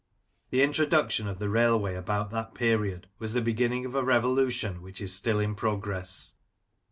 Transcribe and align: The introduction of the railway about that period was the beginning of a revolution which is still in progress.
The 0.49 0.63
introduction 0.63 1.27
of 1.27 1.37
the 1.37 1.47
railway 1.47 1.93
about 1.93 2.31
that 2.31 2.55
period 2.55 3.07
was 3.19 3.33
the 3.33 3.41
beginning 3.43 3.85
of 3.85 3.93
a 3.93 4.03
revolution 4.03 4.81
which 4.81 4.99
is 4.99 5.13
still 5.13 5.39
in 5.39 5.53
progress. 5.53 6.33